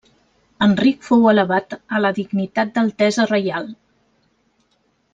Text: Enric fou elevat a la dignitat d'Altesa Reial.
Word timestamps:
Enric 0.65 1.05
fou 1.07 1.27
elevat 1.33 1.75
a 1.97 2.01
la 2.05 2.13
dignitat 2.21 2.73
d'Altesa 2.79 3.29
Reial. 3.37 3.71